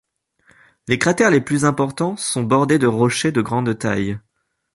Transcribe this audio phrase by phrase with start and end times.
[0.87, 4.17] Les cratères les plus importants sont bordés de rochers de grande taille.